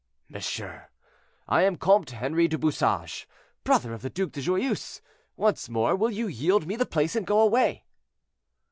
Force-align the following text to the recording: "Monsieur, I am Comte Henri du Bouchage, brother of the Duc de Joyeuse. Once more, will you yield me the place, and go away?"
"Monsieur, 0.29 0.89
I 1.47 1.61
am 1.61 1.75
Comte 1.77 2.09
Henri 2.09 2.47
du 2.47 2.57
Bouchage, 2.57 3.27
brother 3.63 3.93
of 3.93 4.01
the 4.01 4.09
Duc 4.09 4.31
de 4.31 4.41
Joyeuse. 4.41 4.99
Once 5.35 5.69
more, 5.69 5.95
will 5.95 6.09
you 6.09 6.25
yield 6.25 6.65
me 6.65 6.75
the 6.75 6.87
place, 6.87 7.15
and 7.15 7.27
go 7.27 7.39
away?" 7.39 7.85